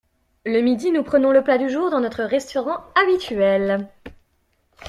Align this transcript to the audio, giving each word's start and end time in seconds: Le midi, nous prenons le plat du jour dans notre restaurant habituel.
Le 0.47 0.61
midi, 0.61 0.89
nous 0.89 1.03
prenons 1.03 1.29
le 1.29 1.43
plat 1.43 1.59
du 1.59 1.69
jour 1.69 1.91
dans 1.91 1.99
notre 1.99 2.23
restaurant 2.23 2.85
habituel. 2.99 3.87